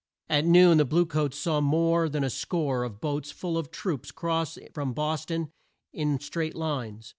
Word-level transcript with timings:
At 0.29 0.45
noon 0.45 0.79
the 0.79 0.83
blue 0.85 1.05
coats 1.05 1.37
saw 1.37 1.61
more 1.61 2.09
than 2.09 2.23
a 2.23 2.29
score 2.31 2.83
of 2.83 2.99
boats 2.99 3.29
full 3.29 3.55
of 3.55 3.69
troops 3.69 4.09
cross 4.09 4.57
from 4.73 4.93
Bos 4.93 5.25
ton 5.25 5.51
in 5.93 6.19
straight 6.19 6.55
lines. 6.55 7.07